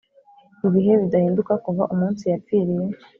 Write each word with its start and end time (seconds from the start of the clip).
ibihe, 0.67 0.93
bidahinduka 1.01 1.53
kuva 1.65 1.83
umunsi 1.93 2.23
yapfiriye. 2.31 2.87